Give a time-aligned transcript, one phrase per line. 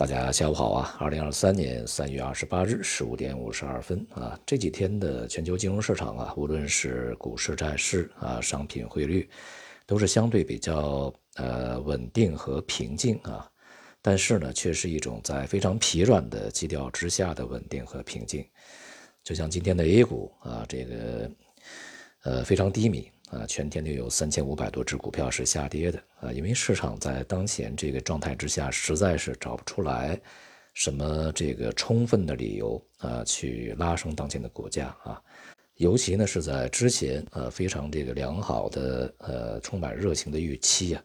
[0.00, 0.96] 大家下午好啊！
[0.98, 9.28] 二零二三年三月二十八日十五点五十二分啊，这几天的全球金融市场啊，无论是股市、债市啊、商品汇率，
[9.84, 13.46] 都是相对比较呃稳定和平静啊。
[14.00, 18.42] 但是呢，却是一种在非常疲软的基调之下的稳定和平静。
[19.22, 21.30] 就像今天的 A 股啊，这个
[22.22, 23.10] 呃非常低迷。
[23.30, 30.20] 啊，全天就有三千五百多只股票是下跌的啊，因为市场在当前这个状态之下，实在是找不出来
[30.74, 35.22] 什么这个充分的理由啊，去拉升当前的股价啊，
[35.76, 41.02] 尤其呢是在之前呃非常这个良好的呃充满热情的预期啊，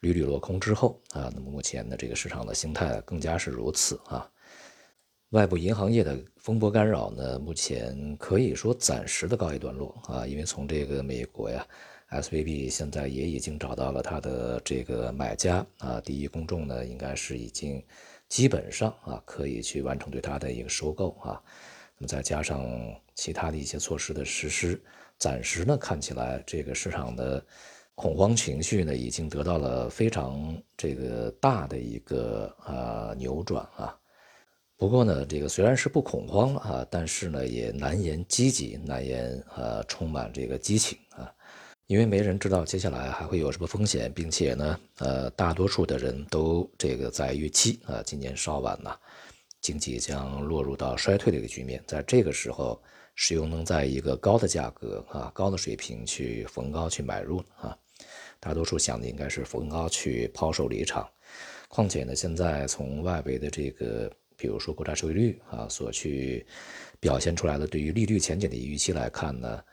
[0.00, 4.26] 屡屡落空之后啊，那么目前的这个市场的形态更加是如此啊。
[5.36, 11.66] 外部银行业的风波干扰呢，目前可以说暂时的告一段落啊，因为从这个美国呀
[12.10, 17.84] ，SVB 现在也已经找到了它的这个买家啊，第一公众呢应该是已经
[18.30, 21.38] 基本上啊可以去完成对它的一个收购啊，
[21.98, 22.66] 那么再加上
[23.14, 24.82] 其他的一些措施的实施，
[25.18, 27.44] 暂时呢看起来这个市场的
[27.94, 33.94] 恐慌情绪呢已经得到了非常这个大的一个呃扭转啊。
[34.78, 41.32] 不过呢，这个虽然是不恐慌啊，但是呢也难言积极，难言呃充满这个激情啊，
[41.86, 48.94] 因为没人知道接下来还会有什么风险，并且呢，呃大多数的人都这个在预期啊，今年稍晚呢，
[49.62, 52.78] 经济将落入到衰退的一个局面，在这个时候，
[53.14, 57.74] 石油能在一个高的价格啊高的水平去逢高去买入啊，
[58.38, 61.08] 大多数想的应该是逢高去抛售离场，
[61.68, 64.12] 况且呢，现在从外围的这个。
[64.36, 66.46] 比如说国债收益率啊，所去
[67.00, 69.64] 表现出来的对于利率前景的预期来看呢，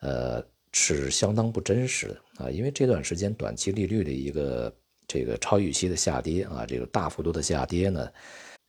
[0.00, 4.72] 呃，是相当不真实的啊，因为这段时间短期利率的一个
[5.08, 8.08] 这个超预期的下跌啊，这个大幅度的下跌呢，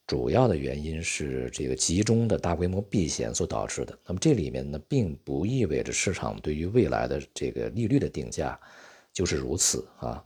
[0.07, 3.97] 主要的原因是这个集中的大规模避险所导致的。
[4.07, 8.59] 那么这里面呢，并不意味着市场对于未来的这个利率的定价
[9.13, 10.23] 就是如此啊，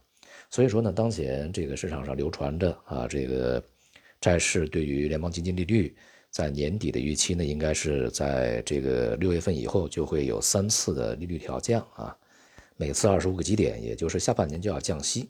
[0.49, 3.61] 所以说呢，当前这个市场上流传着啊，这个。
[4.27, 5.95] 债市对于联邦基金利率
[6.29, 12.13] 在年底的预期呢，应该是在这个六月份以后就会有三次的利率调降啊，
[12.75, 15.29] 每次二十五个基点，也就是下半年就要降息。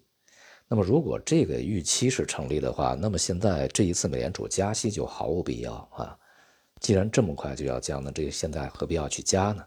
[0.67, 6.17] 那么如果这个预期是成立的话，那么现在这一次美联储加息就毫无必要啊。
[6.81, 9.63] 既然这么快就要降，那这现在何必要去加呢？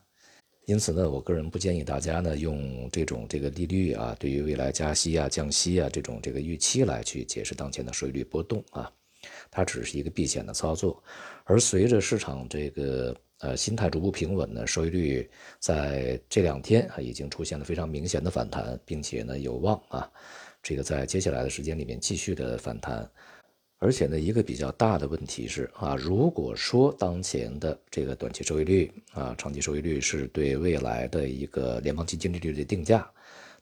[0.67, 8.91] 因此呢，我个人不建议大家呢用这种这个利率啊，对于未来加息啊、降息啊这种这个预期来去解释当前的收益率波动啊。
[9.51, 11.03] 它只是一个避险的操作，
[11.45, 15.29] 而随着市场这个呃心态逐步平稳呢，收益率
[15.59, 20.11] 在这两天啊已经出现了非常明显的反弹，并且呢有望啊
[20.63, 23.11] 这个在接下来的时间里面继续的反弹。
[23.83, 33.11] 而且呢一个比较大的问题是啊，如果说当前的这个短期收益率啊长期收益率是对未来的一个联邦基金利率的定价，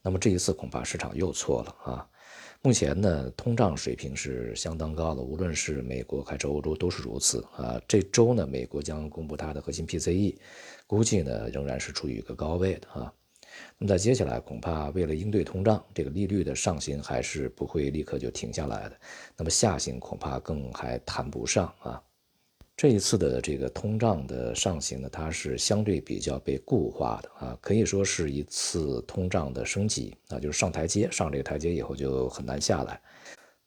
[0.03, 2.09] 那么这一次恐怕市场又错了啊。
[2.61, 7.81] 目前呢，通胀水平是相当高的，无论是美国还是欧洲都是如此啊。
[7.87, 10.37] 这周呢，美国将公布它的核心 PCE，
[10.85, 13.13] 估计呢仍然是处于一个高位的啊。
[13.79, 19.01] 那么在接下来，恐怕为了应对通胀，这个利率的上行还是不会立刻就停下来的，
[19.37, 22.03] 那么下行恐怕更还谈不上啊。
[22.79, 33.01] 这一次的这个通胀的上行呢，它是相对比较被固化的啊，可以说是一次通胀的升级啊，就是上台阶，上这个台阶以后就很难下来。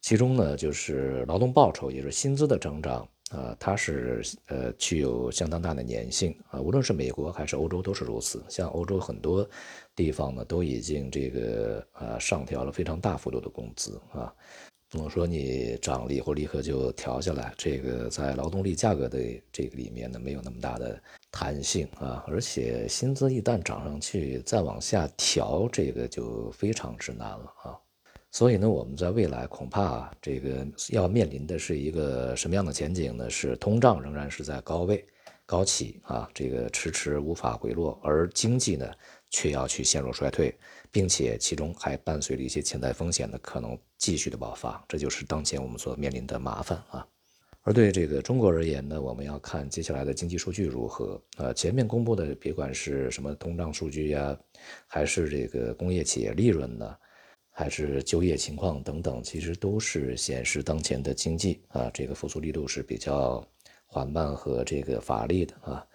[0.00, 8.42] 其中呢，就是劳动报酬，也就是薪资的增长啊，它是呃具有相当大的粘性啊，无论是美国还是欧洲都是如此。
[8.48, 9.46] 像欧洲很多
[9.94, 14.32] 地方呢，都已经这个呃上调了非常大幅度的工资啊。
[14.92, 19.18] 不能说你涨了以后立刻就调下来，这个在劳动力价格的
[19.50, 27.72] 这个里面呢，没有那么大的弹性啊，而且薪资一旦涨上去，再往下调，这个就非常之难了啊。
[28.32, 33.30] 所以呢，我们在未来恐怕这个要面临的是一个什么样的前景呢？
[33.30, 35.02] 是通胀仍然是在高位
[35.46, 38.86] 高企啊，这个迟迟无法回落，而经济呢？
[39.32, 40.54] 却要去陷入衰退，
[40.92, 47.04] 并且其中还伴随着一些潜在风险的可能继续的爆发，这就是当前我们所面临的麻烦啊。
[47.64, 51.22] 而对这个中国而言呢，我们要看接下来的经济数据如何。
[51.36, 54.36] 呃，前面公布的别管是什么通胀数据呀，
[54.86, 56.96] 还是这个工业企业利润呢，
[57.52, 63.46] 还是就业情况等等，其实都是显示当前的经济啊，这个复苏力度是比较
[63.86, 65.86] 缓慢和这个乏力的啊。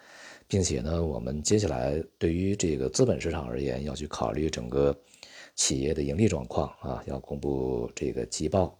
[0.48, 4.98] 并且呢，我们接下来对于这个资本市场而言，要去考虑整个
[5.54, 8.74] 企业的盈利状况啊，要公布这个季报，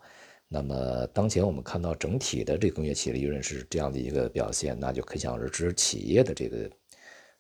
[0.49, 6.71] 那么当前我们看到整体的这个工业企业利润是这样的一个表现，那就可想而知企业的这个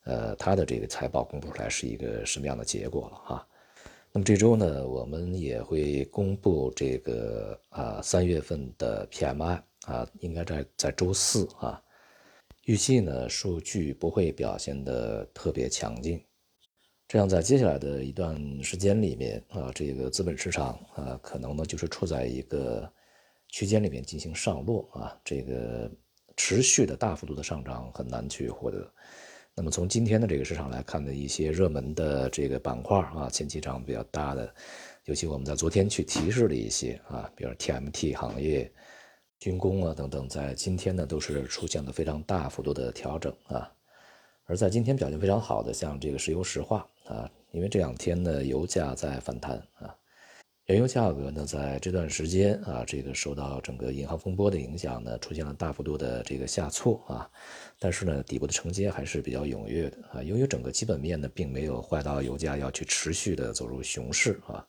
[0.04, 3.48] 呃它的这个财报公布出来是一个什么样的结果了哈。
[4.12, 11.82] 那么这周呢，我们也会公布这个啊三月份的 PMI 啊，应该在在周四啊。
[12.68, 16.22] 预计呢数据不会表现的特别强劲，
[17.08, 22.86] 这样在接下来的一段时间里面啊，这个资本市场啊可能呢就是处在一个
[23.48, 25.90] 区间里面进行上落啊，这个
[26.36, 28.86] 持续的大幅度的上涨很难去获得。
[29.54, 34.54] 那么从今天的这个市场来看的一些热门的这个板块啊，前期涨比较大的，
[35.06, 38.70] 尤其我们在昨天去提示了一些啊，比如 TMT 行业、
[39.38, 43.70] 军工啊等等，在今天呢都是出现了非常大幅度的调整啊。
[44.46, 49.94] 而在今天表现非常好的，像这个石油石化啊，因为这两天呢油价在反弹啊。
[50.68, 57.30] 原油价格呢，在这段时间啊，这个受到整个银行风波的影响呢，出现了大幅度的这个下挫啊，
[57.78, 60.22] 但是呢，底部的承接还是比较踊跃的啊。
[60.22, 64.62] 由于整个基本面呢，并没有坏到油价要去持续的走入熊市啊，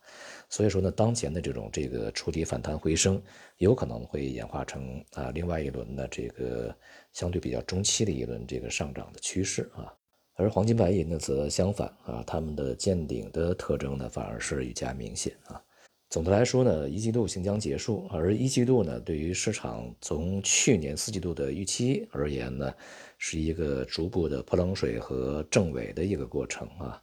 [0.48, 3.22] 所以说呢，当前的这种这个触底反弹回升，
[3.58, 6.74] 有可能会演化成啊另外一轮的这个
[7.12, 9.94] 相对比较中期的一轮这个上涨的趋势啊。
[10.36, 15.62] 而黄金白银呢，则相反啊，它们的见顶的特征呢，反而是愈加明显啊。
[16.10, 22.74] 总的来说呢，一季度行将结束，而一季度呢，对于市场从去年四季度的预期而言呢，
[23.20, 27.00] 是一个逐步的泼冷水和政委的一个过程啊。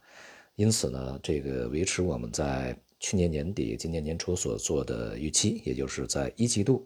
[0.55, 6.85] 因此呢，这个维持我们在去年年底、今年年初所做的预期，也就是在一季度，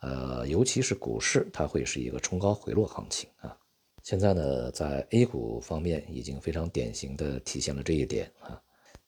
[0.00, 3.54] 呃，尤其是股市，它会是一个冲高回落行情啊。
[4.02, 8.58] 现在呢，在 A 股方面已经非常典型的体现了这一点啊。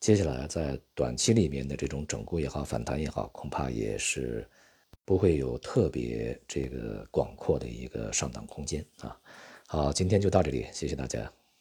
[0.03, 4.45] 接下来在短期里面的这种整固也好，反弹也好，恐怕也是
[5.05, 9.17] 不会有特别这个广阔的一个上档空间啊。
[9.65, 11.31] 好，今天就到这里，谢谢大家。